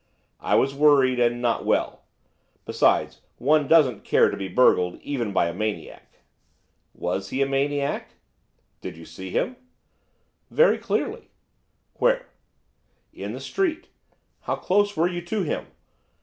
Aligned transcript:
'I 0.39 0.55
was 0.55 0.73
worried, 0.73 1.19
and 1.19 1.43
not 1.43 1.63
well. 1.63 2.01
Besides, 2.65 3.21
one 3.37 3.67
doesn't 3.67 4.03
care 4.03 4.31
to 4.31 4.35
be 4.35 4.47
burgled, 4.47 4.99
even 5.01 5.31
by 5.31 5.45
a 5.47 5.53
maniac.' 5.53 6.23
'Was 6.95 7.29
he 7.29 7.39
a 7.43 7.45
maniac?' 7.45 8.15
'Did 8.81 8.97
you 8.97 9.05
see 9.05 9.29
him?' 9.29 9.57
'Very 10.49 10.79
clearly.' 10.79 11.29
'Where?' 11.99 12.25
'In 13.13 13.33
the 13.33 13.39
street.' 13.39 13.89
'How 14.39 14.55
close 14.55 14.97
were 14.97 15.05
you 15.07 15.21
to 15.25 15.43
him? 15.43 15.67